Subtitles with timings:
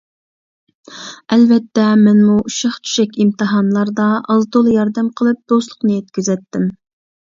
[1.35, 6.73] ئەلۋەتتە مەنمۇ ئۇششاق-چۈششەك ئىمتىھانلاردا ئاز-تولا ياردەم قىلىپ دوستلۇقنى يەتكۈزەتتىم.